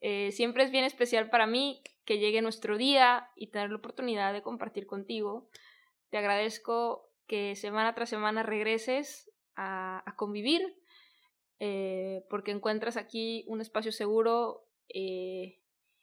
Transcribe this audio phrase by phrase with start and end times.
[0.00, 4.32] Eh, siempre es bien especial para mí que llegue nuestro día y tener la oportunidad
[4.32, 5.48] de compartir contigo.
[6.10, 10.76] Te agradezco que semana tras semana regreses a, convivir,
[11.58, 15.60] eh, porque encuentras aquí un espacio seguro eh,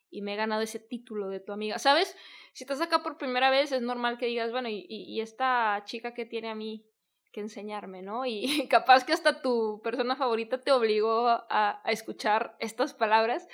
[0.10, 1.80] y me he ganado ese título de tu amiga.
[1.80, 2.16] ¿Sabes?
[2.54, 6.26] Si estás acá por primera vez, es normal que digas, bueno, y, esta chica que
[6.26, 6.86] tiene a mí
[7.34, 8.26] que enseñarme, ¿no?
[8.26, 13.50] Y capaz que hasta tu persona favorita te obligó a, escuchar estas palabras.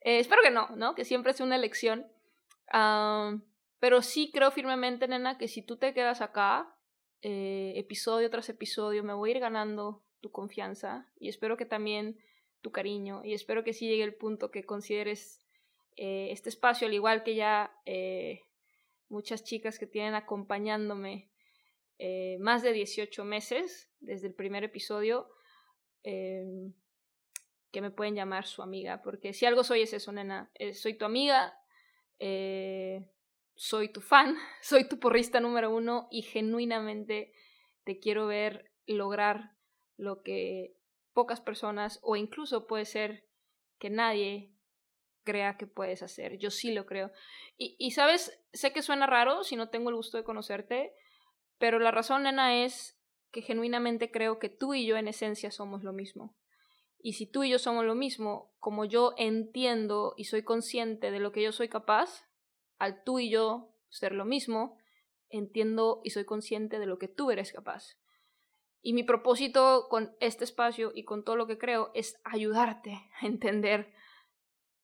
[0.00, 0.96] Eh, espero que no, ¿no?
[0.96, 2.08] Que siempre es una elección.
[3.78, 6.74] Pero sí creo firmemente, nena, que si tú te quedas acá,
[7.22, 12.18] eh, episodio tras episodio, me voy a ir ganando tu confianza y espero que también
[12.60, 15.46] tu cariño y espero que sí llegue el punto que consideres
[15.96, 17.72] eh, este espacio, al igual que ya
[19.08, 21.29] muchas chicas que tienen acompañándome
[22.38, 25.28] más de 18 meses desde el primer episodio,
[26.02, 26.72] em,
[27.70, 31.04] que me pueden llamar su amiga, porque si algo soy es eso, nena, soy tu
[31.04, 31.54] amiga,
[33.60, 37.32] soy tu fan, soy tu porrista número uno y genuinamente
[37.84, 39.52] te quiero ver lograr
[39.98, 40.74] lo que
[41.12, 43.26] pocas personas o incluso puede ser
[43.78, 44.54] que nadie
[45.24, 46.38] crea que puedes hacer.
[46.38, 47.12] Yo sí lo creo.
[47.58, 50.94] Y, y sabes, sé que suena raro si no tengo el gusto de conocerte,
[51.60, 52.98] pero la razón, nena, es
[53.30, 56.34] que genuinamente creo que tú y yo en esencia somos lo mismo.
[56.98, 61.20] Y si tú y yo somos lo mismo, como yo entiendo y soy consciente de
[61.20, 62.26] lo que yo soy capaz,
[62.78, 64.78] al tú y yo ser lo mismo,
[65.28, 67.98] entiendo y soy consciente de lo que tú eres capaz.
[68.80, 73.26] Y mi propósito con este espacio y con todo lo que creo es ayudarte a
[73.26, 73.92] entender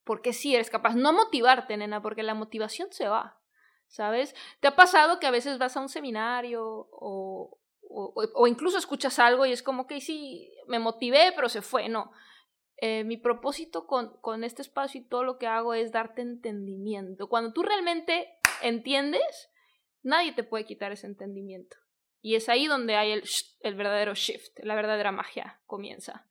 [0.04, 0.94] por qué sí eres capaz.
[0.94, 3.41] No motivarte, nena, porque la motivación se va,
[3.88, 4.34] ¿sabes?
[4.60, 7.58] ¿Te ha pasado que a veces vas a un seminario o,
[7.88, 11.88] o, incluso escuchas algo y es como que sí, me motivé, pero se fue?
[11.88, 12.12] No.
[12.78, 17.28] Eh, mi propósito con, con este espacio y todo lo que hago es darte entendimiento.
[17.28, 18.28] Cuando tú realmente
[18.62, 19.50] entiendes,
[20.03, 21.76] nadie te puede quitar ese entendimiento.
[22.20, 23.22] Y es ahí donde hay el,
[23.60, 26.26] el verdadero shift, la verdadera magia comienza.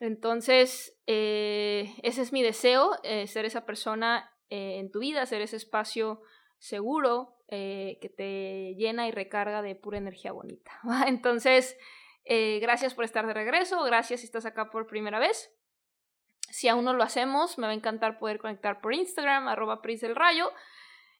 [0.00, 5.56] Entonces, eh, ese es mi deseo, eh, ser esa persona en tu vida, ser ese
[5.56, 6.22] espacio
[6.58, 10.72] seguro que te llena y recarga de pura energía bonita.
[11.06, 11.76] Entonces,
[12.28, 15.52] eh, gracias por estar de regreso, gracias si estás acá por primera vez.
[16.50, 20.00] Si aún no lo hacemos, me va a encantar poder conectar por Instagram, arroba Pris
[20.00, 20.52] del Rayo.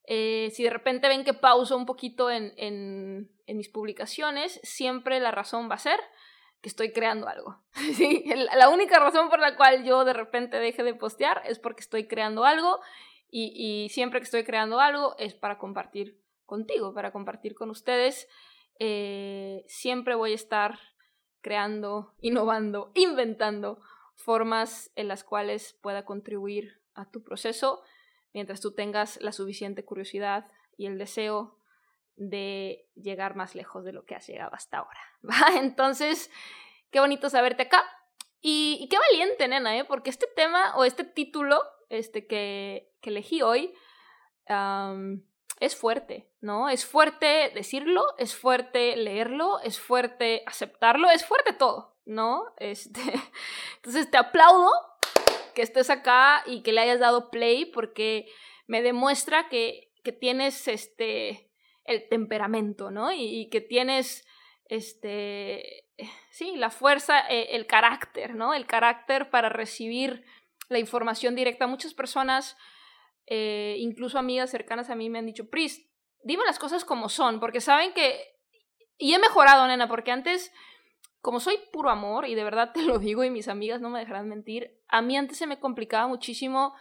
[0.05, 5.31] Eh, si de repente ven que pauso un poquito en, en, mis publicaciones, siempre la
[5.31, 6.01] razón va a ser
[6.61, 7.61] que estoy creando algo.
[7.95, 8.25] ¿Sí?
[8.55, 12.09] La única razón por la cual yo de repente deje de postear es porque estoy
[12.09, 12.81] creando algo
[13.39, 18.29] y, siempre que estoy creando algo es para compartir contigo, para compartir con ustedes.
[18.79, 20.79] Eh, siempre voy a estar
[21.43, 23.81] creando, innovando, inventando
[24.15, 27.83] formas en las cuales pueda contribuir a tu proceso
[28.33, 31.59] mientras tú tengas la suficiente curiosidad y el deseo
[32.17, 35.01] de llegar más lejos de lo que has llegado hasta ahora.
[35.61, 36.31] Entonces,
[36.91, 37.85] qué bonito saberte acá.
[38.41, 39.85] Y, qué valiente, nena, ¿eh?
[39.85, 43.75] porque este tema o este título este, que, que elegí hoy
[45.59, 46.69] es fuerte, ¿no?
[46.69, 52.45] Es fuerte decirlo, es fuerte leerlo, es fuerte aceptarlo, es fuerte todo, ¿no?
[52.59, 53.01] Este,
[53.77, 54.71] entonces te aplaudo
[55.55, 58.31] que estés acá y que le hayas dado play porque
[58.67, 61.51] me demuestra que, que tienes este
[61.87, 63.13] el temperamento, ¿no?
[63.13, 64.27] Y, que tienes
[64.69, 65.86] este
[66.31, 68.55] sí, la fuerza, eh, el carácter, ¿no?
[68.55, 70.25] El carácter para recibir
[70.69, 71.67] la información directa.
[71.67, 72.57] Muchas personas
[73.27, 75.89] eh, incluso amigas cercanas a mí me han dicho, Pris,
[76.23, 78.35] dime las cosas como son, porque saben que...
[78.99, 80.53] Y he mejorado, nena, porque antes,
[81.21, 83.99] como soy puro amor, y de verdad te lo digo y mis amigas no me
[83.99, 86.75] dejarán mentir, a mí antes se me complicaba muchísimo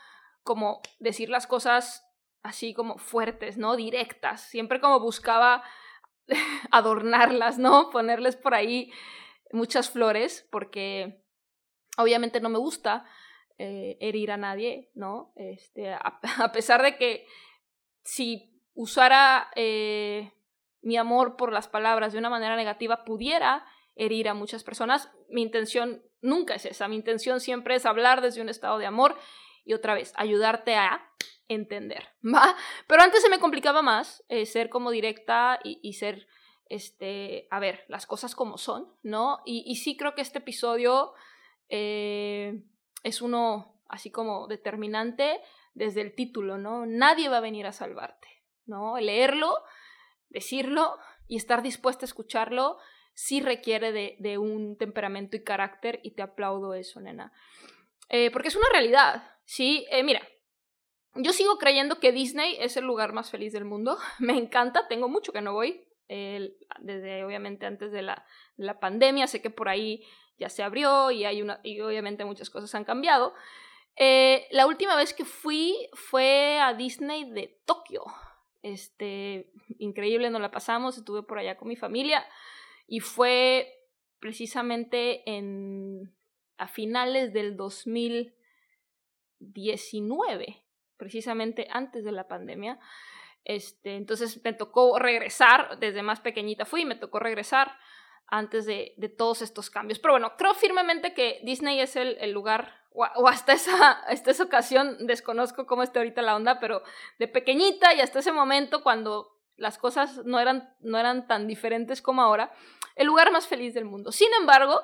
[0.44, 2.08] como decir las cosas
[2.44, 3.76] así como fuertes, ¿no?
[3.76, 4.42] Directas.
[4.42, 5.64] Siempre como buscaba
[6.72, 7.90] adornarlas, ¿no?
[7.90, 8.92] Ponerles por ahí
[9.52, 11.24] muchas flores, porque
[11.98, 13.06] obviamente no me gusta
[13.58, 15.32] eh, herir a nadie, ¿no?
[15.36, 17.26] Este, a, pesar de que
[18.04, 20.34] si usara eh,
[20.82, 25.42] mi amor por las palabras de una manera negativa, pudiera herir a muchas personas, mi
[25.42, 29.16] intención nunca es esa, mi intención siempre es hablar desde un estado de amor
[29.66, 31.10] y otra vez, ayudarte a
[31.48, 32.56] entender, ¿va?
[32.88, 36.28] Pero antes se me complicaba más eh, ser como directa y, ser,
[36.70, 39.40] este, a ver, las cosas como son, ¿no?
[39.46, 41.14] Y, sí creo que este episodio
[41.70, 42.62] eh,
[43.04, 45.42] es uno así como determinante
[45.74, 46.86] desde el título, ¿no?
[46.86, 48.28] Nadie va a venir a salvarte,
[48.66, 48.98] ¿no?
[49.00, 49.56] Leerlo,
[50.30, 50.98] decirlo
[51.28, 52.78] y estar dispuesta a escucharlo
[53.16, 57.32] sí requiere de, un temperamento y carácter y te aplaudo eso, nena.
[58.10, 59.86] Eh, porque es una realidad, ¿sí?
[60.04, 60.22] mira,
[61.16, 63.98] yo sigo creyendo que Disney es el lugar más feliz del mundo.
[64.20, 65.88] Me encanta, tengo mucho que no voy.
[66.08, 68.26] desde obviamente antes de la,
[68.80, 70.04] pandemia, sé que por ahí
[70.38, 73.34] ya se abrió y, hay una, y obviamente muchas cosas han cambiado.
[73.96, 78.04] Eh, la última vez que fui fue a Disney de Tokio.
[78.62, 82.26] Este, increíble, nos la pasamos, estuve por allá con mi familia
[82.88, 83.72] y fue
[84.20, 86.14] precisamente en,
[86.58, 87.56] a finales del
[89.40, 90.66] 2019
[90.98, 92.80] precisamente antes de la pandemia.
[93.44, 97.78] Este, entonces me tocó regresar, desde más pequeñita fui, me tocó regresar
[98.28, 100.00] antes de, todos estos cambios.
[100.00, 105.84] Pero bueno, creo firmemente que Disney es el, lugar, o, hasta, esa, ocasión, desconozco cómo
[105.84, 106.82] esté ahorita la onda, pero
[107.20, 112.02] de pequeñita y hasta ese momento cuando las cosas no eran, no eran tan diferentes
[112.02, 112.52] como ahora,
[112.96, 114.12] el lugar más feliz del mundo.
[114.12, 114.82] Sin embargo,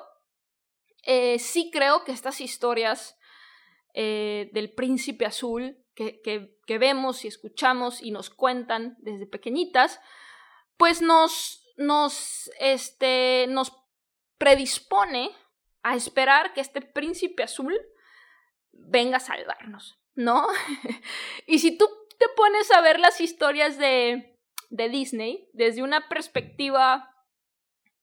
[1.02, 3.18] eh, sí creo que estas historias
[3.94, 10.00] eh, del príncipe azul que, vemos y escuchamos y nos cuentan desde pequeñitas,
[10.78, 13.72] pues nos, nos, este, nos
[14.38, 15.30] predispone
[15.82, 17.78] a esperar que este príncipe azul
[18.72, 20.48] venga a salvarnos, ¿no?
[21.46, 21.86] y si tú
[22.18, 24.38] te pones a ver las historias de,
[24.70, 27.14] de Disney desde una perspectiva,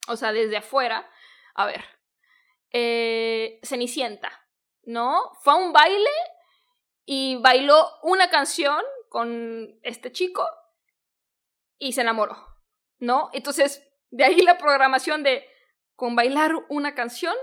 [0.08, 1.10] o sea, desde afuera,
[1.56, 1.84] a ver,
[2.72, 4.48] eh, Cenicienta,
[4.90, 5.32] ¿no?
[5.42, 6.10] Fue a un baile
[7.06, 10.48] y bailó una canción con este chico
[11.78, 12.36] y se enamoró,
[12.98, 13.30] ¿no?
[13.34, 15.46] Entonces, de ahí la programación de
[15.96, 17.36] con bailar una canción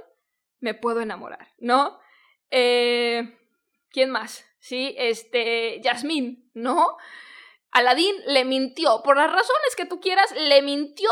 [0.58, 2.00] me puedo enamorar, ¿no?
[2.50, 3.38] Eh,
[3.90, 4.44] ¿Quién más?
[4.58, 6.96] Sí, este, Yasmín, ¿no?
[7.70, 11.10] Aladín le mintió, por las razones que tú quieras, le mintió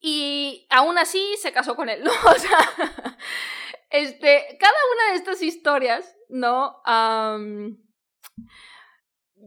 [0.00, 2.12] y aún así se casó con él, ¿no?
[2.24, 3.18] O sea,
[3.90, 6.82] este, cada una de estas historias ¿no?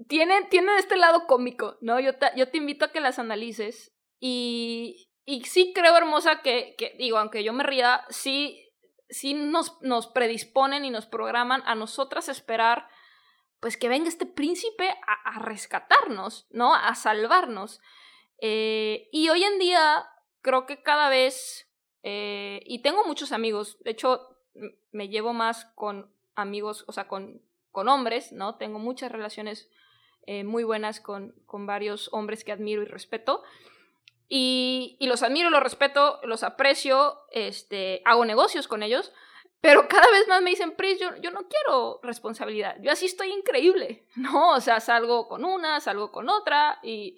[0.07, 0.47] tienen,
[0.77, 1.99] este lado cómico, ¿no?
[1.99, 6.75] Yo te, yo te invito a que las analices y, y sí creo, hermosa, que,
[6.77, 8.71] que, digo, aunque yo me ría, sí,
[9.09, 12.87] sí nos, nos predisponen y nos programan a nosotras esperar
[13.59, 16.73] pues que venga este príncipe a, a rescatarnos, ¿no?
[16.73, 17.81] A salvarnos.
[18.41, 20.05] Eh, y hoy en día
[20.41, 21.68] creo que cada vez,
[22.03, 24.37] eh, y tengo muchos amigos, de hecho
[24.91, 27.41] me llevo más con amigos, o sea, con,
[27.71, 28.55] con hombres, ¿no?
[28.55, 29.69] Tengo muchas relaciones
[30.25, 33.43] eh, muy buenas con, con varios hombres que admiro y respeto.
[34.27, 39.11] Y, y, los admiro, los respeto, los aprecio, este, hago negocios con ellos,
[39.59, 43.31] pero cada vez más me dicen, Pris, yo, yo no quiero responsabilidad, yo así estoy
[43.31, 44.51] increíble, ¿no?
[44.51, 47.17] O sea, salgo con una, salgo con otra, y,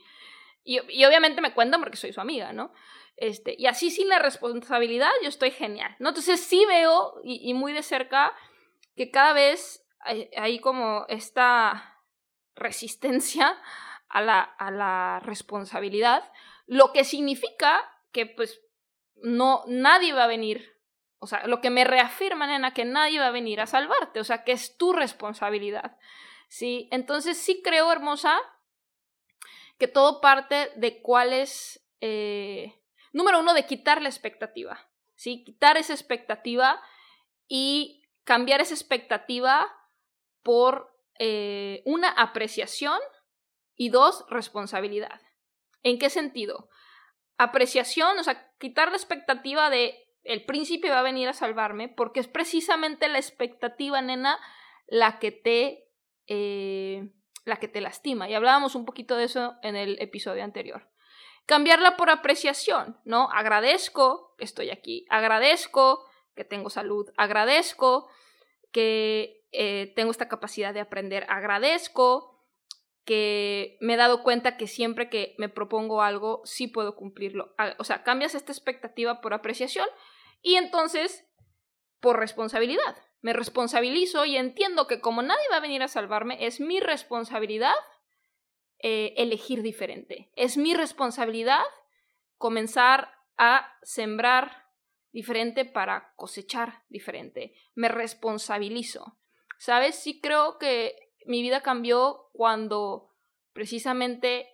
[0.64, 2.72] y, y obviamente me cuentan porque soy su amiga, ¿no?
[3.18, 6.10] Este, y así sin la responsabilidad yo estoy genial, ¿no?
[6.10, 8.36] Entonces sí veo y, muy de cerca
[8.96, 12.00] que cada vez hay, como esta
[12.56, 13.62] resistencia
[14.10, 16.32] a la, a la responsabilidad,
[16.66, 17.80] lo que significa
[18.12, 18.62] que pues
[19.22, 20.78] no, nadie va a venir,
[21.20, 24.24] o sea, lo que me reafirma, nena, que nadie va a venir a salvarte, o
[24.24, 25.98] sea, que es tu responsabilidad,
[26.48, 26.90] ¿sí?
[26.92, 28.38] Entonces sí creo, hermosa,
[29.78, 32.81] que todo parte de cuál es, eh,
[33.12, 35.44] número uno, de quitar la expectativa, ¿sí?
[35.44, 36.82] Quitar esa expectativa
[37.48, 39.68] y cambiar esa expectativa
[40.44, 43.00] por eh, una apreciación
[43.76, 45.22] y dos, responsabilidad.
[45.84, 46.70] ¿En qué sentido?
[47.38, 52.20] Apreciación, o sea, quitar la expectativa de el príncipe va a venir a salvarme, porque
[52.20, 54.40] es precisamente la expectativa, nena,
[54.88, 55.90] la que te,
[56.28, 57.10] eh,
[57.46, 58.30] la que te lastima.
[58.30, 60.91] Y hablábamos un poquito de eso en el episodio anterior.
[61.46, 63.30] Cambiarla por apreciación, ¿no?
[63.32, 66.06] Agradezco que estoy aquí, agradezco
[66.36, 67.10] que tengo salud.
[67.18, 68.08] Agradezco
[68.72, 71.26] que eh, tengo esta capacidad de aprender.
[71.30, 72.32] Agradezco
[73.06, 77.56] que me he dado cuenta que siempre que me propongo algo, sí puedo cumplirlo.
[77.78, 79.88] O sea, cambias esta expectativa por apreciación
[80.42, 81.28] y entonces
[82.00, 82.98] por responsabilidad.
[83.22, 87.76] Me responsabilizo y entiendo que como nadie va a venir a salvarme, es mi responsabilidad
[88.84, 90.32] eh, elegir diferente.
[90.36, 91.64] Es mi responsabilidad
[92.38, 94.70] comenzar a sembrar
[95.12, 97.54] diferente para cosechar diferente.
[97.76, 99.18] Me responsabilizo.
[99.58, 99.96] ¿Sabes?
[99.96, 103.12] Sí creo que mi vida cambió cuando
[103.54, 104.48] precisamente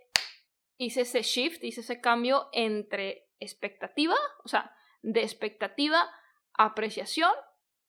[0.77, 6.09] hice ese shift, hice ese cambio entre expectativa, o sea, de expectativa,
[6.53, 7.31] apreciación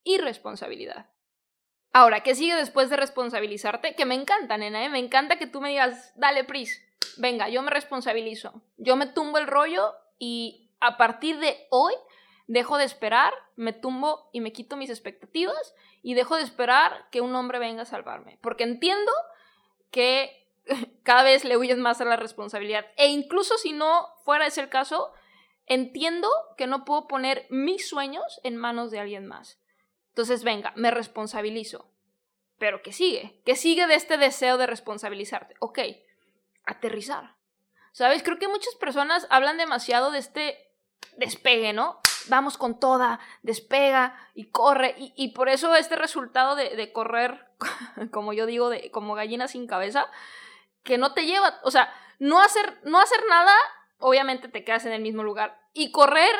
[0.04, 1.11] y responsabilidad.
[1.92, 3.95] Ahora, ¿qué sigue después de responsabilizarte?
[3.95, 4.88] Que me encanta, nena, ¿eh?
[4.88, 6.83] me encanta que tú me digas, dale, Pris,
[7.16, 11.95] venga, yo me responsabilizo, yo me tumbo el rollo y a partir de hoy
[12.47, 17.21] dejo de esperar, me tumbo y me quito mis expectativas y dejo de esperar que
[17.21, 19.12] un hombre venga a salvarme, porque entiendo
[19.90, 20.47] que
[21.02, 24.68] cada vez le huyes más a la responsabilidad e incluso si no fuera ese el
[24.68, 25.12] caso,
[25.66, 29.59] entiendo que no puedo poner mis sueños en manos de alguien más.
[30.18, 31.92] Entonces, venga, me responsabilizo.
[32.58, 33.40] Pero ¿qué sigue?
[33.44, 35.54] ¿Qué sigue de este deseo de responsabilizarte?
[35.60, 35.78] Ok,
[36.66, 37.37] aterrizar.
[37.92, 38.25] ¿Sabes?
[38.25, 40.75] Creo que muchas personas hablan demasiado de este
[41.18, 42.00] despegue, ¿no?
[42.26, 44.96] Vamos con toda, despega y corre.
[44.98, 47.46] Y, por eso este resultado de, correr,
[48.10, 50.08] como yo digo, de, como gallina sin cabeza,
[50.82, 53.54] que no te lleva, o sea, no hacer, no hacer nada,
[53.98, 55.60] obviamente te quedas en el mismo lugar.
[55.75, 56.34] Y correr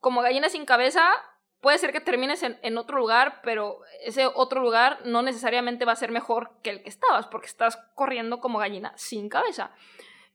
[0.00, 1.22] como gallina sin cabeza
[1.60, 5.96] puede ser que termines en, otro lugar, pero ese otro lugar no necesariamente va a
[5.96, 9.72] ser mejor que el que estabas, porque estás corriendo como gallina sin cabeza.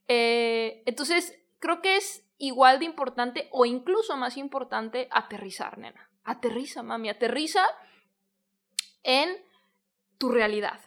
[0.07, 6.09] Eh, entonces, creo que es igual de importante o incluso más importante aterrizar, nena.
[6.23, 7.65] Aterriza, mami, aterriza
[9.03, 9.35] en
[10.17, 10.79] tu realidad,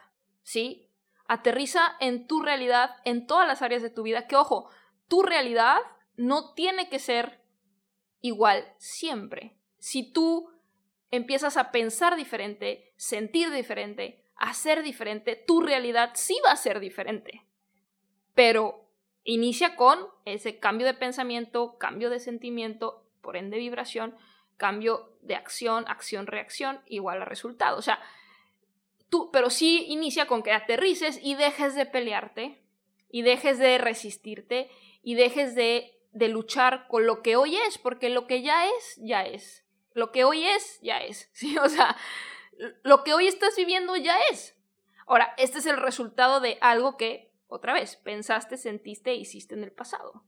[0.43, 0.89] ¿sí?
[1.27, 4.71] Aterriza en tu realidad, en todas las áreas de tu vida, que ojo,
[5.09, 5.79] tu realidad
[6.17, 7.41] no tiene que ser
[8.21, 10.51] igual siempre si tú
[11.11, 17.45] empiezas a pensar diferente, sentir diferente, hacer diferente, tu realidad sí va a ser diferente.
[18.35, 18.85] Pero
[19.25, 24.17] inicia con ese cambio de pensamiento, cambio de sentimiento, por ende vibración,
[24.57, 27.79] cambio de acción, acción-reacción, igual a resultado.
[27.79, 28.01] O sea,
[29.09, 32.63] tú, pero sí inicia con que aterrices y dejes de pelearte,
[33.11, 34.71] y dejes de resistirte,
[35.03, 38.99] y dejes de, de luchar con lo que hoy es, porque lo que ya es,
[39.03, 39.65] ya es.
[39.99, 41.31] Lo que hoy es, ya es.
[41.63, 41.97] O sea,
[42.83, 44.57] lo que hoy estás viviendo ya es.
[45.07, 49.65] Ahora, este es el resultado de algo que, otra vez, pensaste, sentiste e hiciste en
[49.65, 50.23] el pasado.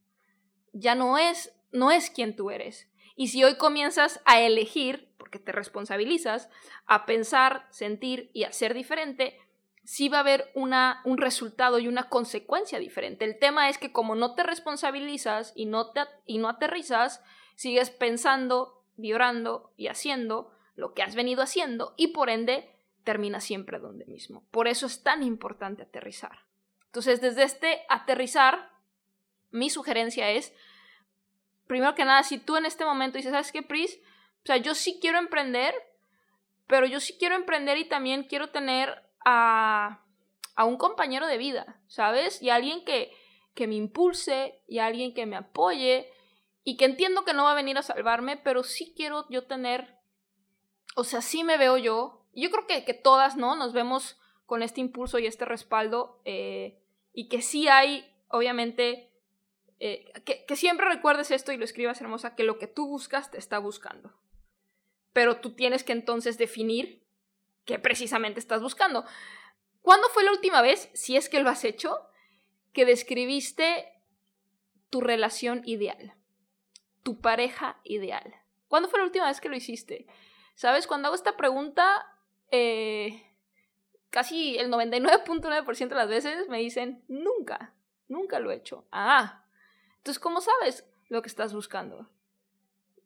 [0.73, 2.89] Ya no es, no es quien tú eres.
[3.15, 6.49] Y si hoy comienzas a elegir, porque te responsabilizas,
[6.87, 9.39] a pensar, sentir y hacer diferente,
[9.85, 13.25] sí va a haber una, un resultado y una consecuencia diferente.
[13.25, 17.23] El tema es que como no te responsabilizas y no, te, y no aterrizas,
[17.55, 22.71] sigues pensando, vibrando y haciendo lo que has venido haciendo y por ende
[23.05, 24.45] termina siempre donde mismo.
[24.51, 26.45] Por eso es tan importante aterrizar.
[26.87, 28.71] Entonces, desde este aterrizar,
[29.51, 30.55] mi sugerencia es,
[31.67, 34.01] primero que nada, si tú en este momento dices, ¿sabes qué, Pris?
[34.43, 35.75] O sea, yo sí quiero emprender,
[36.67, 40.03] pero yo sí quiero emprender y también quiero tener a,
[40.57, 42.43] a un compañero de vida, ¿sabes?
[42.43, 43.13] Y alguien que,
[43.55, 46.13] que me impulse y alguien que me apoye
[46.65, 49.99] y que entiendo que no va a venir a salvarme, pero sí quiero yo tener,
[50.97, 53.57] o sea, sí me veo yo, yo creo que, que todas, ¿no?
[53.57, 59.13] Nos vemos con este impulso y este respaldo eh, y que sí hay, obviamente,
[59.79, 63.31] eh, que, que siempre recuerdes esto y lo escribas hermosa, que lo que tú buscas
[63.31, 64.13] te está buscando.
[65.13, 67.07] Pero tú tienes que entonces definir
[67.65, 69.05] qué precisamente estás buscando.
[69.83, 72.07] ¿Cuándo fue la última vez, si es que lo has hecho,
[72.73, 73.89] que describiste
[74.91, 76.20] tu relación ideal?
[77.03, 78.35] Tu pareja ideal?
[78.69, 80.07] ¿Cuándo fue la última vez que lo hiciste?
[80.55, 80.87] ¿Sabes?
[80.87, 82.07] Cuando hago esta pregunta,
[82.51, 83.27] eh,
[84.11, 87.75] casi el 99.9% de las veces me dicen, nunca,
[88.09, 88.87] nunca lo he hecho.
[88.93, 89.45] Ah,
[89.99, 92.09] entonces, ¿cómo sabes lo que estás buscando?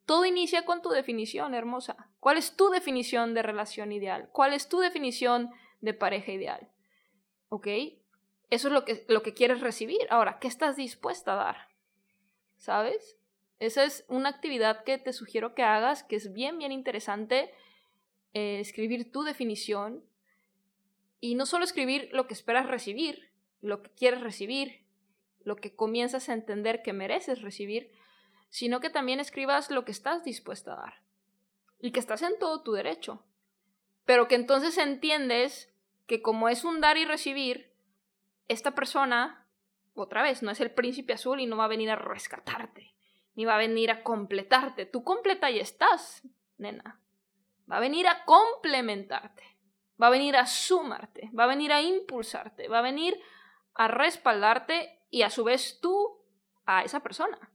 [0.07, 2.11] Todo inicia con tu definición, hermosa.
[2.21, 4.29] ¿Cuál es tu definición de relación ideal?
[4.33, 6.71] ¿Cuál es tu definición de pareja ideal?
[7.49, 7.69] ¿Ok?
[8.51, 10.07] Eso es lo que, lo que quieres recibir.
[10.11, 11.69] Ahora, ¿qué estás dispuesta a dar?
[12.57, 13.19] ¿Sabes?
[13.59, 17.53] Esa es una actividad que te sugiero que hagas, que es bien, bien interesante.
[18.33, 20.05] Eh, escribir tu definición
[21.21, 23.31] y no solo escribir lo que esperas recibir,
[23.61, 24.85] lo que quieres recibir,
[25.45, 27.93] lo que comienzas a entender que mereces recibir,
[28.51, 30.95] sino que también escribas lo que estás dispuesta a dar
[31.81, 33.25] y que estás en todo tu derecho.
[34.05, 35.73] Pero que entonces entiendes
[36.07, 37.73] que como es un dar y recibir,
[38.49, 39.47] esta persona,
[39.95, 42.95] otra vez, no es el príncipe azul y no va a venir a rescatarte,
[43.35, 44.87] ni va a venir a completarte.
[44.87, 46.23] Tú completa y estás,
[46.59, 47.01] nena.
[47.71, 49.43] Va a venir a complementarte,
[50.01, 53.19] va a venir a sumarte, va a venir a impulsarte, va a venir
[53.75, 56.21] a respaldarte y a su vez tú
[56.67, 57.51] a esa persona.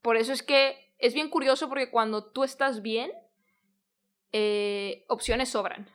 [0.00, 3.12] Por eso es que es bien curioso porque cuando tú estás bien,
[4.32, 5.88] eh, opciones sobran.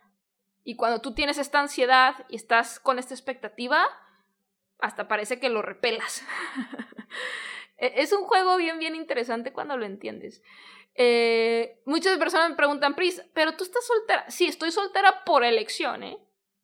[0.63, 3.87] Y cuando tú tienes esta ansiedad y estás con esta expectativa,
[4.79, 6.23] hasta parece que lo repelas.
[7.77, 10.41] E, es un juego bien, bien interesante cuando lo entiendes.
[10.99, 14.29] Eh, muchas personas me preguntan, Pris, pero tú estás soltera.
[14.29, 16.17] Sí, estoy soltera por elección, ¿eh?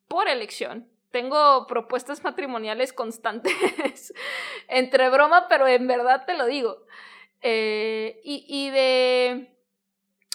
[0.08, 0.88] Por elección.
[1.12, 3.54] Tengo propuestas matrimoniales constantes.
[4.68, 6.84] Entre broma, pero en verdad te lo digo.
[7.42, 9.56] Eh, y, y, de.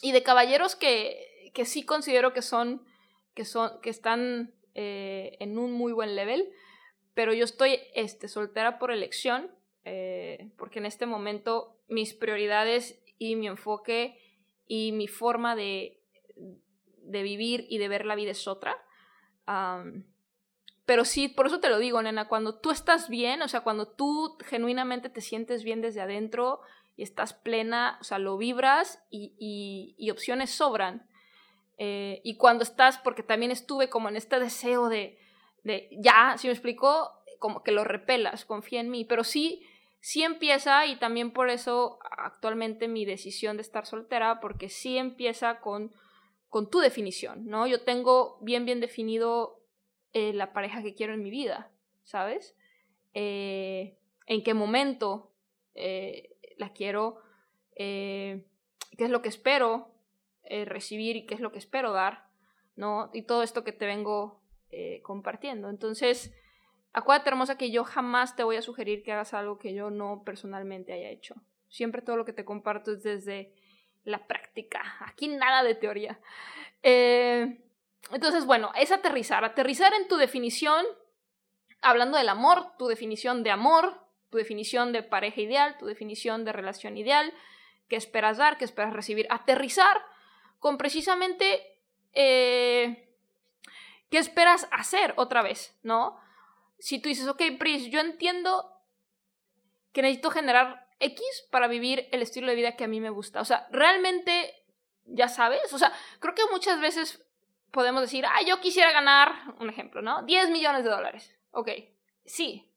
[0.01, 2.86] Y de caballeros que, que sí considero que son.
[3.33, 3.81] que son.
[3.81, 6.50] que están eh, en un muy buen level.
[7.13, 9.51] Pero yo estoy este, soltera por elección.
[9.91, 14.19] Eh, porque en este momento mis prioridades y mi enfoque
[14.67, 16.00] y mi forma de,
[16.98, 18.77] de vivir y de ver la vida es otra.
[20.86, 23.88] pero sí, por eso te lo digo, nena, cuando tú estás bien, o sea, cuando
[23.88, 26.62] tú genuinamente te sientes bien desde adentro
[26.96, 29.34] y estás plena, o sea, lo vibras y,
[29.98, 31.10] y, opciones sobran.
[31.79, 35.17] Eh, y cuando estás, porque también estuve como en este deseo de,
[35.63, 39.65] de ya, si me explico, como que lo repelas, confía en mí, pero sí,
[40.00, 45.60] sí empieza y también por eso actualmente mi decisión de estar soltera, porque sí empieza
[45.60, 45.91] con,
[46.48, 47.68] con tu definición, ¿no?
[47.68, 49.60] Yo tengo bien, bien definido
[50.13, 51.72] eh, la pareja que quiero en mi vida,
[52.03, 52.56] ¿sabes?
[53.13, 55.32] Eh, en qué momento
[55.75, 57.22] eh, la quiero,
[57.75, 58.44] qué
[58.98, 59.94] es lo que espero
[60.44, 62.25] recibir y qué es lo que espero dar,
[62.75, 63.10] ¿no?
[63.13, 64.41] Y todo esto que te vengo
[65.03, 65.70] compartiendo.
[65.70, 66.34] Entonces,
[66.93, 70.24] Acuérdate, hermosa, que yo jamás te voy a sugerir que hagas algo que yo no
[70.25, 71.36] personalmente haya hecho.
[71.67, 73.53] Siempre todo lo que te comparto es desde
[74.03, 74.81] la práctica.
[75.01, 76.20] Aquí nada de teoría.
[76.81, 77.61] Eh,
[78.11, 79.46] entonces, bueno, es aterrizar.
[79.46, 80.85] Aterrizar en tu definición,
[81.81, 86.53] hablando del amor, tu definición de amor, tu definición de pareja ideal, tu definición de
[86.53, 87.33] relación ideal,
[87.87, 89.27] qué esperas dar, qué esperas recibir.
[89.29, 90.01] Aterrizar
[90.59, 91.61] con precisamente
[92.14, 93.09] eh,
[94.09, 96.20] qué esperas hacer otra vez, ¿no?
[96.79, 98.81] Si tú dices, ok, Pris, yo entiendo
[99.92, 103.42] que necesito generar X para vivir el estilo de vida que a mí me gusta.
[103.42, 104.53] O sea, realmente,
[105.05, 107.25] ya sabes, o sea, creo que muchas veces
[107.72, 110.24] podemos decir, ah, yo quisiera ganar, un ejemplo, ¿no?
[110.24, 111.35] 10 millones de dólares.
[111.51, 111.70] Ok,
[112.25, 112.72] sí,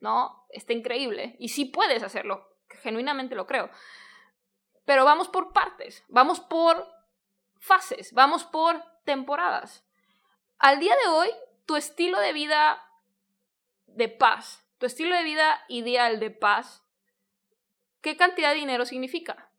[0.00, 0.46] ¿no?
[0.50, 1.36] Está increíble.
[1.38, 3.70] Y sí puedes hacerlo, genuinamente lo creo.
[4.84, 6.86] Pero vamos por partes, vamos por
[7.58, 9.84] fases, vamos por temporadas.
[10.58, 11.30] Al día de hoy,
[11.66, 12.89] tu estilo de vida
[13.94, 16.82] de paz, tu estilo de vida ideal de paz,
[18.00, 19.52] ¿qué cantidad de dinero significa?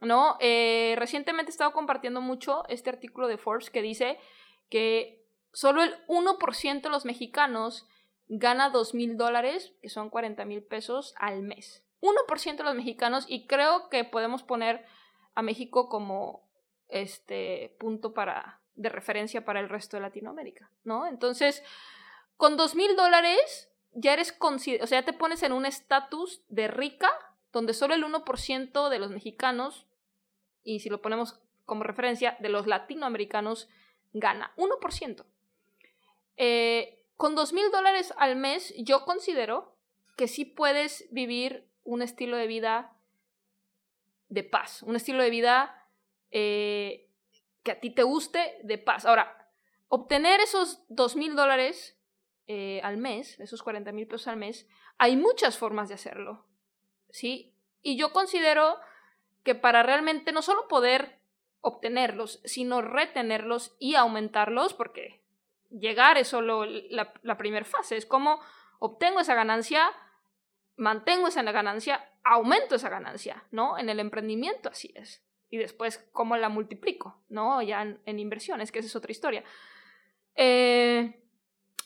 [0.00, 0.36] ¿No?
[0.40, 4.18] Eh, recientemente he estado compartiendo mucho este artículo de Forbes que dice
[4.68, 7.88] que solo el 1% de los mexicanos
[8.28, 11.82] gana 2 mil dólares, que son 40 mil pesos al mes.
[12.02, 14.84] 1% de los mexicanos, y creo que podemos poner
[15.34, 16.46] a México como
[16.88, 21.06] este punto para, de referencia para el resto de Latinoamérica, ¿no?
[21.06, 21.62] Entonces,
[22.36, 26.68] con 2 mil dólares ya eres, o sea, ya te pones en un estatus de
[26.68, 27.10] rica,
[27.52, 29.86] donde solo el 1% de los mexicanos,
[30.62, 33.68] y si lo ponemos como referencia, de los latinoamericanos,
[34.12, 34.52] gana.
[34.56, 35.24] 1%.
[36.36, 39.74] Eh, con dos mil dólares al mes, yo considero
[40.16, 42.92] que sí puedes vivir un estilo de vida
[44.28, 45.88] de paz, un estilo de vida
[46.30, 47.08] eh,
[47.62, 49.06] que a ti te guste de paz.
[49.06, 49.50] Ahora,
[49.88, 51.95] obtener esos dos mil dólares
[52.48, 56.44] eh, al mes, esos 40 mil pesos al mes, hay muchas formas de hacerlo.
[57.10, 57.54] ¿Sí?
[57.82, 58.78] Y yo considero
[59.42, 61.18] que para realmente no solo poder
[61.60, 65.22] obtenerlos, sino retenerlos y aumentarlos, porque
[65.70, 68.40] llegar es solo la, primera fase, es como
[68.78, 69.90] obtengo esa ganancia,
[70.76, 73.78] mantengo esa ganancia, aumento esa ganancia, ¿no?
[73.78, 75.24] En el emprendimiento así es.
[75.48, 77.22] Y después, ¿cómo la multiplico?
[77.28, 77.62] ¿No?
[77.62, 79.44] Ya en, en inversiones, que esa es otra historia.
[80.34, 81.25] Eh,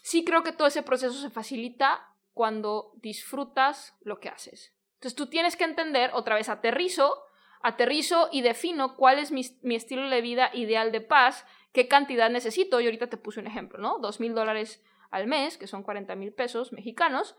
[0.02, 4.74] sí creo que todo ese proceso se facilita cuando disfrutas lo que haces.
[4.94, 7.22] Entonces tú tienes que entender, otra vez aterrizo,
[7.62, 9.40] aterrizo y defino cuál es mi,
[9.74, 12.80] estilo de vida ideal de paz, qué cantidad necesito.
[12.80, 13.98] Y ahorita te puse un ejemplo, ¿no?
[13.98, 17.36] Dos mil dólares al mes, que son 40 mil pesos mexicanos.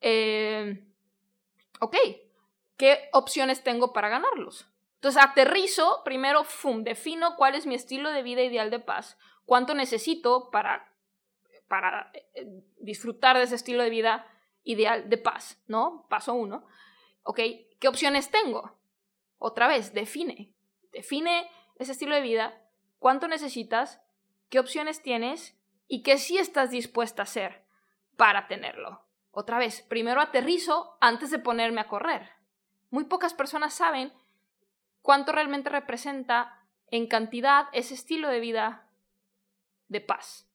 [0.00, 0.84] Eh,
[1.80, 1.96] ok,
[2.76, 4.68] ¿qué opciones tengo para ganarlos?
[4.96, 9.74] Entonces aterrizo, primero, fum, defino cuál es mi estilo de vida ideal de paz, cuánto
[9.74, 10.89] necesito para
[11.70, 14.26] para eh, disfrutar de ese estilo de vida
[14.64, 16.04] ideal de paz, ¿no?
[16.10, 16.66] Paso uno.
[17.22, 17.38] ¿Ok?
[17.78, 18.76] ¿Qué opciones tengo?
[19.38, 20.52] Otra vez, define.
[20.90, 22.60] Define ese estilo de vida,
[22.98, 24.02] cuánto necesitas,
[24.48, 25.56] qué opciones tienes
[25.86, 27.64] y qué sí estás dispuesta a hacer
[28.16, 29.06] para tenerlo.
[29.30, 32.30] Otra vez, primero aterrizo antes de ponerme a correr.
[32.90, 34.12] Muy pocas personas saben
[35.02, 38.90] cuánto realmente representa en cantidad ese estilo de vida
[39.86, 40.49] de paz.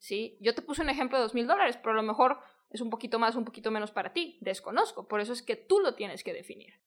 [0.00, 0.38] ¿Sí?
[0.40, 2.88] Yo te puse un ejemplo de dos mil dólares, pero a lo mejor es un
[2.88, 4.38] poquito más, un poquito menos para ti.
[4.40, 5.06] Desconozco.
[5.06, 6.80] Por eso es que tú lo tienes que definir.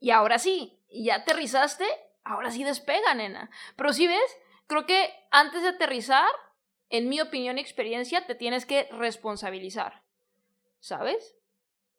[0.00, 1.84] Y ahora sí, ya aterrizaste,
[2.24, 3.50] ahora sí despega, nena.
[3.76, 6.30] Pero si ves, creo que antes de aterrizar,
[6.88, 10.02] en mi opinión y experiencia, te tienes que responsabilizar.
[10.80, 11.36] ¿Sabes?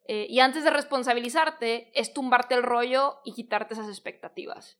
[0.05, 4.79] Eh, y antes de responsabilizarte, es tumbarte el rollo y quitarte esas expectativas.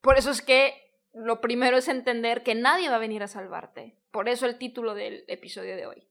[0.00, 3.96] Por eso es que lo primero es entender que nadie va a venir a salvarte.
[4.10, 6.08] Por eso el título del episodio de hoy.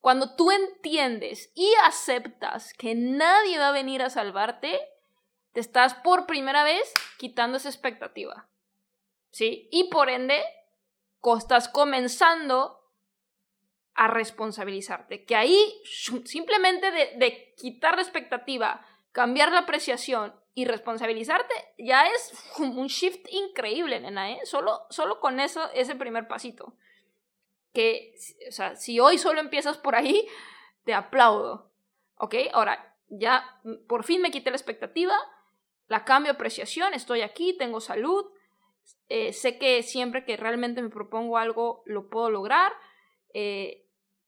[0.00, 4.80] Cuando tú entiendes y aceptas que nadie va a venir a salvarte,
[5.52, 8.48] te estás por primera vez quitando esa expectativa.
[9.30, 9.68] ¿Sí?
[9.70, 10.42] Y por ende,
[11.38, 12.80] estás comenzando
[13.94, 15.24] a responsabilizarte.
[15.24, 15.80] Que ahí,
[16.24, 23.26] simplemente de, de quitar la expectativa, cambiar la apreciación y responsabilizarte, ya es un shift
[23.30, 24.40] increíble, nena, ¿eh?
[24.44, 26.74] Solo, solo con eso, ese primer pasito.
[27.72, 28.14] Que,
[28.48, 30.26] o sea, si hoy solo empiezas por ahí,
[30.84, 31.70] te aplaudo.
[32.16, 32.34] ¿Ok?
[32.52, 35.14] Ahora, ya por fin me quité la expectativa,
[35.88, 38.26] la cambio apreciación, estoy aquí, tengo salud,
[39.08, 42.72] eh, sé que siempre que realmente me propongo algo lo puedo lograr,
[43.34, 43.86] eh,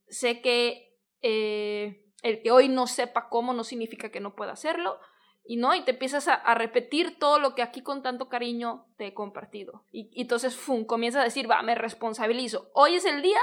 [0.09, 4.99] sé que eh, el que hoy no sepa cómo no significa que no pueda hacerlo,
[5.45, 9.09] y no, y te empiezas a, repetir todo lo que aquí con tanto cariño te
[9.09, 9.85] he compartido.
[9.91, 12.71] Y, y entonces, ¡fum!, comienzas a decir, va, me responsabilizo.
[12.75, 13.41] Hoy es el día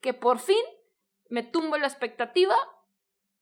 [0.00, 0.62] que por fin
[1.28, 2.56] me tumbo la expectativa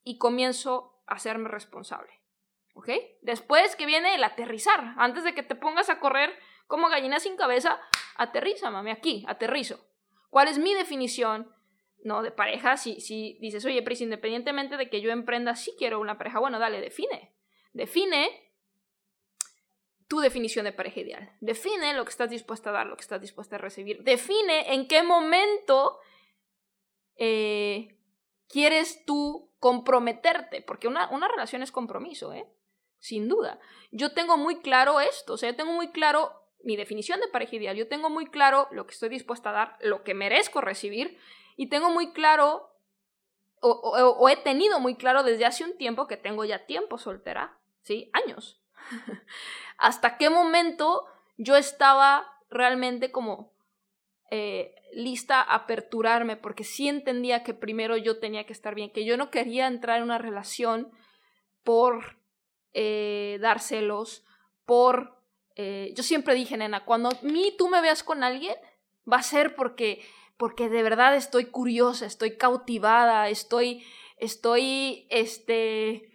[0.05, 2.19] y comienzo a hacerme responsable.
[2.79, 2.91] ¿ok?
[3.23, 6.33] Después que viene el aterrizar, antes de que te pongas a correr
[6.69, 7.81] como gallina sin cabeza,
[8.17, 9.85] aterriza, mami, aquí, aterrizo.
[10.31, 11.53] ¿Cuál es mi definición,
[12.05, 12.77] no, de pareja?
[12.77, 16.61] Si, si dices, oye, Pris, independientemente de que yo emprenda, sí quiero una pareja, bueno,
[16.61, 17.35] dale, define.
[17.73, 18.53] Define
[20.09, 21.37] tu definición de pareja ideal.
[21.41, 24.03] Define lo que estás dispuesta a dar, lo que estás dispuesta a recibir.
[24.03, 25.99] Define en qué momento
[27.17, 27.99] eh,
[28.49, 32.47] quieres tú comprometerte, porque una, una relación es compromiso, ¿eh?
[32.99, 33.59] sin duda.
[33.91, 37.57] Yo tengo muy claro esto, o sea, yo tengo muy claro mi definición de pareja
[37.57, 41.19] ideal, yo tengo muy claro lo que estoy dispuesta a dar, lo que merezco recibir,
[41.57, 42.71] y tengo muy claro,
[43.61, 48.11] o, he tenido muy claro desde hace un tiempo que tengo ya tiempo soltera, ¿sí?
[48.13, 48.61] Años.
[49.79, 53.53] Hasta qué momento yo estaba realmente como
[54.31, 59.05] eh, lista a aperturarme, porque sí entendía que primero yo tenía que estar bien, que
[59.05, 60.91] yo no quería entrar en una relación
[61.63, 62.19] por
[62.73, 64.25] eh, dárselos,
[64.65, 65.17] por...
[65.57, 68.55] Eh, yo siempre dije, nena, cuando mí tú me veas con alguien,
[69.11, 70.03] va a ser porque,
[70.39, 73.85] porque de verdad estoy curiosa, estoy cautivada, estoy,
[74.17, 76.11] estoy, este,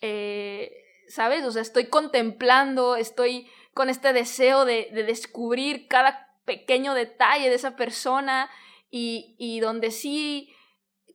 [0.00, 0.72] eh,
[1.08, 1.44] ¿sabes?
[1.44, 7.56] O sea, estoy contemplando, estoy con este deseo de, de descubrir cada pequeño detalle de
[7.56, 8.48] esa persona
[8.90, 10.54] y, y donde sí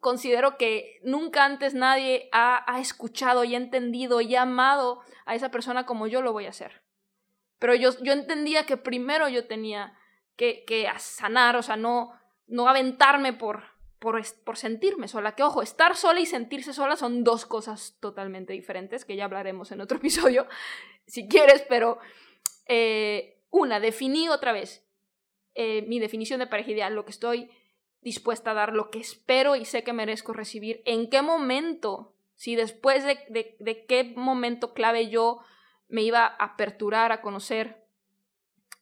[0.03, 6.07] considero que nunca antes nadie ha, escuchado y entendido y amado a esa persona como
[6.07, 6.83] yo lo voy a hacer.
[7.57, 9.97] Pero yo, yo entendía que primero yo tenía
[10.35, 12.11] que, que sanar, o sea, no,
[12.47, 13.63] no aventarme por,
[13.99, 15.35] por, por, sentirme sola.
[15.35, 19.71] Que ojo, estar sola y sentirse sola son dos cosas totalmente diferentes, que ya hablaremos
[19.71, 20.47] en otro episodio,
[21.07, 21.99] si quieres, pero
[22.67, 24.85] eh, una, definí otra vez
[25.55, 27.49] eh, mi definición de pareja ideal, lo que estoy
[28.01, 32.55] dispuesta a dar lo que espero y sé que merezco recibir, en qué momento, si
[32.55, 35.39] después de, de, qué momento clave yo
[35.87, 37.85] me iba a aperturar a conocer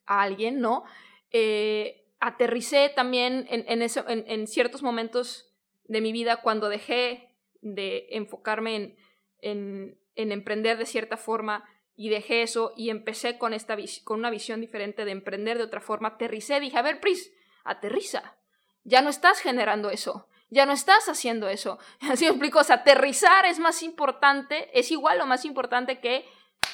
[0.06, 0.84] a alguien, ¿no?
[1.30, 5.52] Eh, aterricé también en, en, eso, en, en, ciertos momentos
[5.84, 8.96] de mi vida cuando dejé de enfocarme en,
[9.40, 11.64] en, en emprender de cierta forma
[11.96, 15.80] y dejé eso y empecé con, esta con una visión diferente de emprender de otra
[15.80, 17.32] forma, aterricé, dije, a ver, Pris,
[17.64, 18.36] aterriza,
[18.84, 21.80] ya no estás generando eso, ya no estás haciendo eso.
[22.02, 26.24] Así explico, o sea, aterrizar es más importante, es igual o más importante que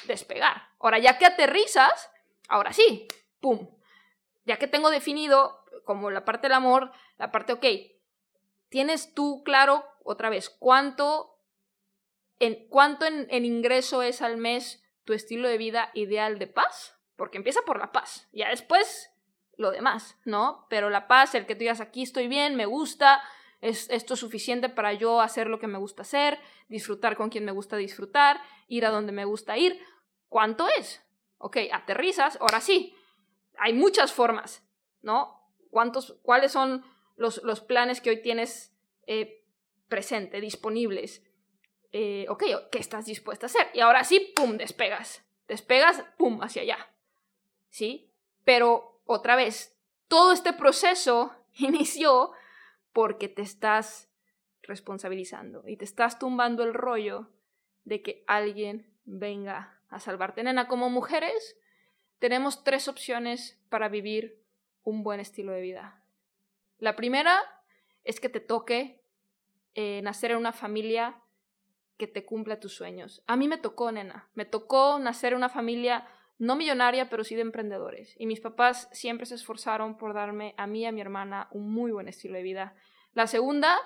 [0.07, 0.69] despegar.
[0.79, 2.11] Ahora, ya que aterrizas,
[2.49, 3.09] ahora sí,
[3.41, 3.78] ¡pum!
[4.49, 7.65] Ya que tengo definido como la parte del amor, la parte, ok,
[8.69, 11.39] tienes tú claro, otra vez, cuánto
[12.41, 16.99] en, cuánto en, en ingreso es al mes tu estilo de vida ideal de paz,
[17.15, 19.11] porque empieza por la paz, ya después
[19.57, 20.67] lo demás, ¿no?
[20.69, 23.23] Pero la paz, el que tú digas aquí estoy bien, me gusta,
[23.61, 27.53] ¿Es esto suficiente para yo hacer lo que me gusta hacer, disfrutar con quien me
[27.53, 29.81] gusta disfrutar, ir a donde me gusta ir?
[30.29, 31.05] ¿Cuánto es?
[31.39, 32.95] Ok, aterrizas, ahora sí.
[33.59, 34.67] Hay muchas formas,
[35.03, 35.53] ¿no?
[35.71, 36.85] ¿Cuántos, ¿Cuáles son
[37.17, 38.75] los, los planes que hoy tienes
[39.07, 39.45] eh,
[39.89, 41.25] presente, disponibles?
[41.93, 43.69] Eh, ok, ¿qué estás dispuesta a hacer?
[43.75, 45.25] Y ahora sí, ¡pum!, despegas.
[45.47, 46.91] Despegas, ¡pum!, hacia allá.
[47.71, 48.13] ¿Sí?
[48.45, 52.33] Pero, otra vez, todo este proceso inició
[52.93, 54.11] porque te estás
[54.63, 57.31] responsabilizando y te estás tumbando el rollo
[57.85, 60.43] de que alguien venga a salvarte.
[60.43, 61.57] Nena, como mujeres
[62.19, 64.41] tenemos tres opciones para vivir
[64.85, 66.03] un buen estilo de vida.
[66.79, 67.41] La primera
[68.05, 69.03] es que te toque
[69.75, 71.21] eh, nacer en una familia
[71.97, 73.23] que te cumpla tus sueños.
[73.27, 76.07] A mí me tocó, nena, me tocó nacer en una familia
[76.39, 78.15] no millonaria, pero sí de emprendedores.
[78.19, 81.73] Y mis papás siempre se esforzaron por darme a mí y a mi hermana un
[81.73, 82.75] muy buen estilo de vida.
[83.15, 83.77] La segunda,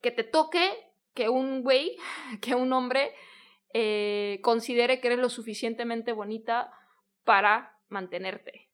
[0.00, 0.70] que te toque
[1.14, 1.96] que un güey,
[2.40, 3.12] que un hombre
[3.72, 6.72] eh, considere que eres lo suficientemente bonita
[7.24, 8.70] para mantenerte.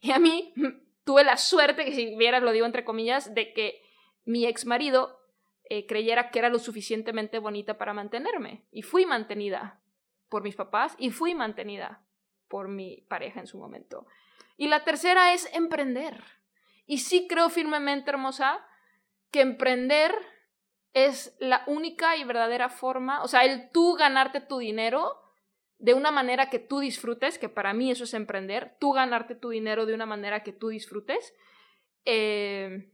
[0.00, 0.52] Y a mí
[1.04, 3.82] tuve la suerte, que si vieras lo digo entre comillas, de que
[4.24, 5.18] mi ex marido
[5.64, 8.66] eh, creyera que era lo suficientemente bonita para mantenerme.
[8.70, 9.80] Y fui mantenida
[10.28, 12.04] por mis papás y fui mantenida
[12.48, 14.06] por mi pareja en su momento.
[14.56, 16.22] Y la tercera es emprender.
[16.86, 18.66] Y sí creo firmemente, hermosa,
[19.30, 20.12] que emprender
[20.92, 25.16] es la única y verdadera forma, o sea, el tú ganarte tu dinero
[25.80, 29.48] de una manera que tú disfrutes, que para mí eso es emprender, tú ganarte tu
[29.48, 31.34] dinero de una manera que tú disfrutes,
[32.04, 32.92] eh,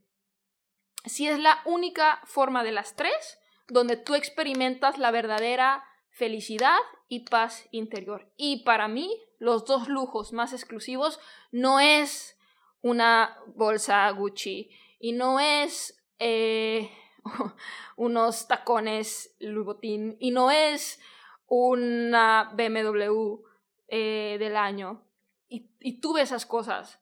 [1.05, 7.21] si es la única forma de las tres donde tú experimentas la verdadera felicidad y
[7.29, 8.33] paz interior.
[8.37, 11.21] Y para mí, los dos lujos más exclusivos
[11.51, 12.39] no es
[12.83, 14.71] una bolsa Gucci
[15.01, 16.91] y no es eh,
[17.97, 21.01] unos tacones Louboutin y no es
[21.47, 23.43] una BMW
[23.89, 25.03] eh, del año.
[25.49, 27.01] Y, tuve esas cosas.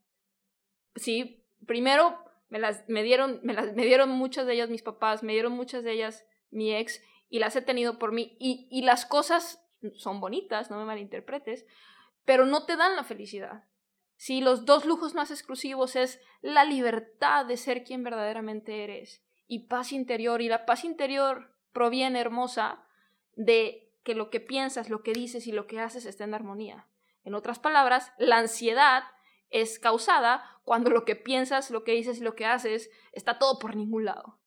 [0.97, 2.19] Sí, primero
[2.51, 5.53] me las me dieron, me las me dieron muchas de ellas mis papás, me dieron
[5.53, 8.37] muchas de ellas mi ex y las he tenido por mí.
[8.39, 9.65] Y, las cosas
[9.97, 11.67] son bonitas, no me malinterpretes,
[12.25, 13.65] pero no te dan la felicidad.
[14.17, 19.67] Si los dos lujos más exclusivos es la libertad de ser quien verdaderamente eres y
[19.67, 20.43] paz interior.
[20.43, 22.85] Y la paz interior proviene, hermosa,
[23.37, 26.87] de que lo que piensas, lo que dices y lo que haces esté en armonía.
[27.25, 29.05] En otras palabras, la ansiedad
[29.51, 33.59] es causada cuando lo que piensas, lo que dices y lo que haces está todo
[33.59, 34.39] por ningún lado.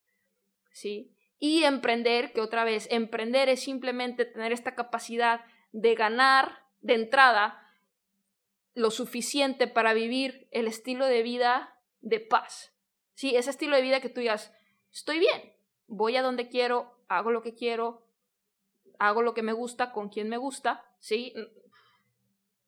[0.72, 1.12] ¿Sí?
[1.40, 5.42] Y emprender, que otra vez, emprender es simplemente tener esta capacidad
[5.72, 7.64] de ganar de entrada
[8.74, 12.74] lo suficiente para vivir el estilo de vida de paz.
[13.16, 14.54] Sí, ese estilo de vida que tú digas,
[14.92, 15.54] estoy bien,
[15.88, 18.07] voy a donde quiero, hago lo que quiero,
[19.00, 21.34] hago lo que me gusta con quien me gusta, ¿sí?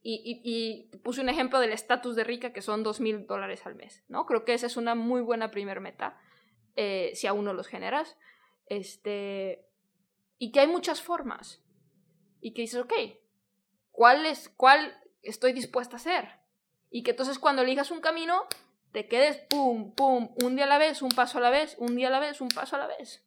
[0.01, 3.75] Y, y, puse un ejemplo del estatus de rica que son dos mil dólares al
[3.75, 4.25] mes, ¿no?
[4.25, 6.17] Creo que esa es una muy buena primer meta,
[6.75, 8.17] eh, si aún no los generas.
[8.65, 9.67] Este,
[10.37, 11.61] y que hay muchas formas.
[12.39, 12.93] Y que dices, ok,
[13.91, 16.39] ¿cuál es, cuál estoy dispuesta a hacer?
[16.89, 18.47] Y que entonces cuando elijas un camino,
[18.91, 21.95] te quedes pum, pum, un día a la vez, un paso a la vez, un
[21.95, 23.25] día a la vez, un paso a la vez.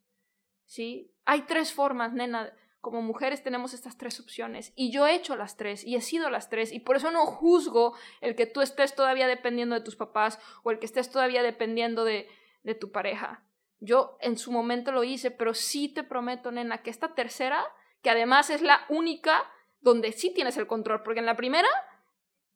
[0.65, 1.12] ¿Sí?
[1.27, 2.53] Hay tres formas, nena.
[2.83, 4.73] Como mujeres tenemos estas tres opciones.
[4.75, 6.73] Y yo he hecho las tres y he sido las tres.
[6.73, 10.73] Y por eso no juzgo el que tú estés todavía dependiendo de tus papás o
[10.73, 12.29] el que estés todavía dependiendo de,
[12.64, 13.47] de tu pareja.
[13.79, 17.64] Yo en su momento lo hice, pero sí te prometo, nena, que esta tercera,
[18.03, 19.49] que además es la única
[19.81, 21.68] donde sí tienes el control, porque en la primera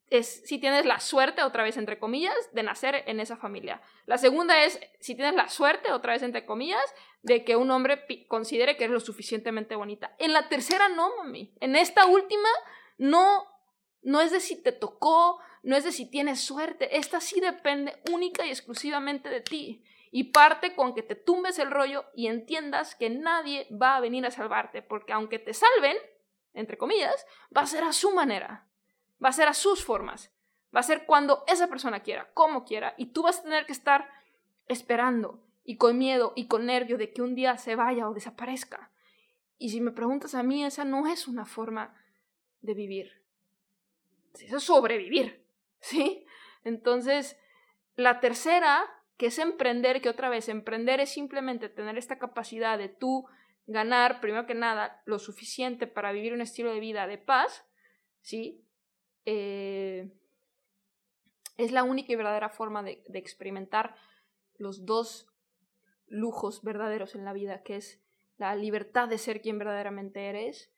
[0.08, 3.80] es si tienes la suerte, otra vez entre comillas, de nacer en esa familia.
[4.06, 6.84] La segunda es si tienes la suerte, otra vez entre comillas,
[7.22, 10.14] de que un hombre considere que eres lo suficientemente bonita.
[10.18, 11.52] En la tercera no, mami.
[11.60, 12.48] En esta última
[12.98, 13.46] no
[14.06, 18.00] no es de si te tocó, no es de si tienes suerte, esta sí depende
[18.12, 19.84] única y exclusivamente de ti.
[20.12, 24.24] Y parte con que te tumbes el rollo y entiendas que nadie va a venir
[24.24, 25.96] a salvarte, porque aunque te salven,
[26.54, 28.68] entre comillas, va a ser a su manera
[29.22, 30.32] va a ser a sus formas,
[30.74, 33.72] va a ser cuando esa persona quiera, como quiera, y tú vas a tener que
[33.72, 34.08] estar
[34.68, 38.90] esperando y con miedo y con nervio de que un día se vaya o desaparezca.
[39.58, 41.94] Y si me preguntas a mí, esa no es una forma
[42.60, 43.22] de vivir.
[44.34, 45.44] Eso es sobrevivir,
[45.80, 46.26] ¿sí?
[46.64, 47.38] Entonces,
[47.94, 48.84] la tercera,
[49.16, 53.26] que es emprender, que otra vez, emprender es simplemente tener esta capacidad de tú
[53.66, 57.64] ganar, primero que nada, lo suficiente para vivir un estilo de vida de paz,
[58.20, 58.65] ¿sí?
[59.26, 60.08] Eh,
[61.58, 63.96] es la única y verdadera forma de, experimentar
[64.56, 65.28] los dos
[66.06, 68.00] lujos verdaderos en la vida, que es
[68.38, 70.70] la libertad de ser quien verdaderamente eres,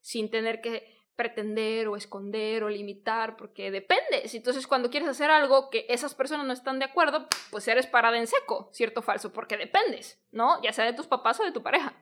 [0.00, 4.34] sin tener que pretender o esconder o limitar, porque dependes.
[4.34, 8.16] Entonces, cuando quieres hacer algo que esas personas no están de acuerdo, pues eres parada
[8.16, 10.62] en seco, cierto o falso, porque dependes, ¿no?
[10.62, 11.94] Ya sea de tus papás o de tu pareja.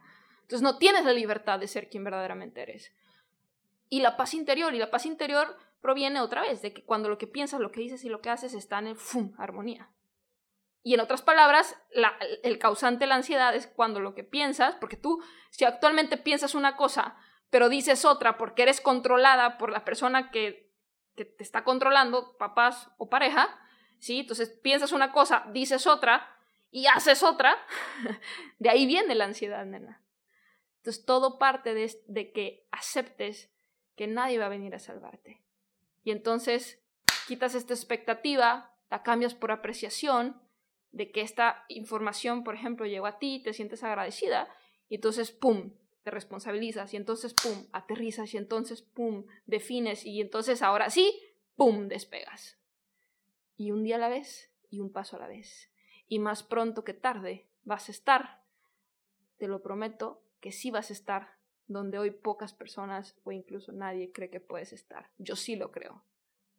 [0.43, 2.93] Entonces, no tienes la libertad de ser quien verdaderamente eres.
[3.89, 7.19] Y la paz interior, y la paz interior proviene otra vez de que cuando lo
[7.19, 9.33] que piensas, lo que dices y lo que haces están en ¡fum!
[9.39, 9.91] armonía.
[10.83, 11.77] Y en otras palabras,
[12.43, 16.55] el causante de la ansiedad es cuando lo que piensas, porque tú, si actualmente piensas
[16.55, 17.17] una cosa,
[17.51, 20.73] pero dices otra porque eres controlada por la persona que,
[21.17, 23.59] que te está controlando, papás o pareja,
[23.99, 24.21] ¿sí?
[24.21, 26.37] Entonces piensas una cosa, dices otra
[26.71, 27.57] y haces otra,
[28.59, 30.03] de ahí viene la ansiedad, nena.
[30.79, 33.51] Entonces todo parte de, de que aceptes
[33.97, 35.43] que nadie va a venir a salvarte.
[36.05, 36.81] Y entonces
[37.27, 40.41] quitas esta expectativa, la cambias por apreciación
[40.93, 44.49] de que esta información, por ejemplo, llegó a ti, te sientes agradecida,
[44.89, 50.63] y entonces, ¡pum!, te responsabilizas, y entonces, ¡pum!, aterrizas, y entonces, ¡pum!, defines, y entonces
[50.63, 51.21] ahora sí,
[51.57, 52.59] ¡pum!, despegas.
[53.57, 55.71] Y un día a la vez, y un paso a la vez.
[56.09, 58.43] Y más pronto que tarde vas a estar,
[59.37, 61.38] te lo prometo, que sí vas a estar
[61.69, 65.11] donde hoy pocas personas o incluso nadie cree que puedes estar.
[65.19, 66.03] Yo sí lo creo,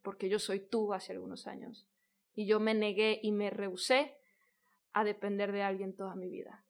[0.02, 1.88] porque yo soy tú hace algunos años.
[2.36, 4.15] Y yo me negué y me rehusé
[4.93, 6.63] a depender de alguien toda mi vida.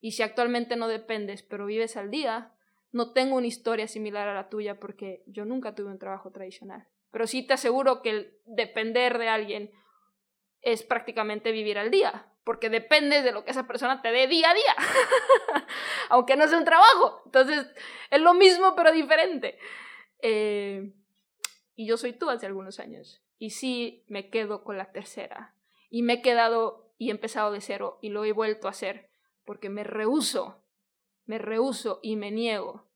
[0.00, 2.54] Y si actualmente no dependes, pero vives al día,
[2.92, 6.88] no tengo una historia similar a la tuya porque yo nunca tuve un trabajo tradicional.
[7.10, 9.70] Pero sí te aseguro que el depender de alguien
[10.62, 14.50] es prácticamente vivir al día, porque dependes de lo que esa persona te dé día
[14.50, 14.74] a día,
[16.08, 17.22] aunque no sea un trabajo.
[17.26, 17.64] Entonces,
[18.10, 19.56] es lo mismo pero diferente.
[20.20, 20.92] Eh,
[21.76, 23.22] y yo soy tú hace algunos años.
[23.38, 25.54] Y sí me quedo con la tercera.
[25.90, 29.10] Y me he quedado y he empezado de cero y lo he vuelto a hacer
[29.44, 30.64] porque me rehuso,
[31.26, 32.90] me rehuso y me niego.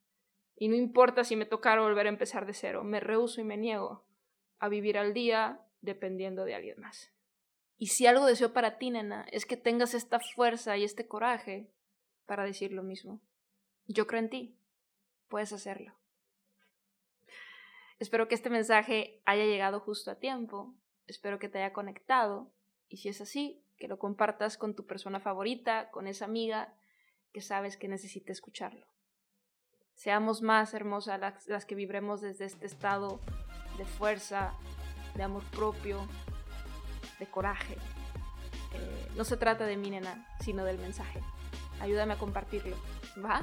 [0.56, 3.56] Y no importa si me tocara volver a empezar de cero, me rehuso y me
[3.56, 4.04] niego
[4.58, 7.13] a vivir al día dependiendo de alguien más.
[7.76, 11.70] Y si algo deseo para ti, nena, es que tengas esta fuerza y este coraje
[12.26, 13.20] para decir lo mismo.
[13.87, 14.58] Yo creo en ti.
[15.28, 15.94] Puedes hacerlo.
[17.98, 20.74] Espero que este mensaje haya llegado justo a tiempo.
[21.06, 22.52] Espero que te haya conectado.
[22.88, 26.74] Y si es así, que lo compartas con tu persona favorita, con esa amiga
[27.32, 28.87] que sabes que necesita escucharlo.
[29.94, 33.20] Seamos más hermosas las, que vibremos desde este estado
[33.78, 34.54] de fuerza,
[35.14, 36.08] de amor propio,
[37.18, 37.74] de coraje.
[38.72, 41.20] Eh, no se trata de mí, nena, sino del mensaje.
[41.81, 42.77] Ayúdame a compartirlo,
[43.24, 43.42] ¿va?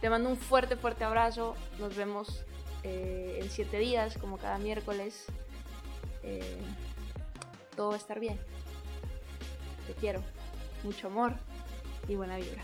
[0.00, 1.54] Te mando un fuerte, fuerte abrazo.
[1.78, 2.44] Nos vemos
[2.82, 5.26] eh, en siete días, como cada miércoles.
[6.22, 6.60] Eh,
[7.76, 8.38] todo va a estar bien.
[9.86, 10.22] Te quiero.
[10.82, 11.34] Mucho amor
[12.08, 12.62] y buena vibra.